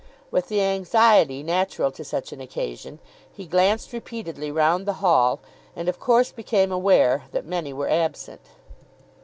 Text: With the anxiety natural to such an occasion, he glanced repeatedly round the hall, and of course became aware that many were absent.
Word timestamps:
With 0.31 0.47
the 0.47 0.63
anxiety 0.63 1.43
natural 1.43 1.91
to 1.91 2.03
such 2.03 2.33
an 2.33 2.41
occasion, 2.41 2.97
he 3.31 3.45
glanced 3.45 3.93
repeatedly 3.93 4.49
round 4.51 4.87
the 4.87 4.93
hall, 5.05 5.41
and 5.75 5.87
of 5.87 5.99
course 5.99 6.31
became 6.31 6.71
aware 6.71 7.25
that 7.33 7.45
many 7.45 7.71
were 7.71 7.87
absent. 7.87 8.41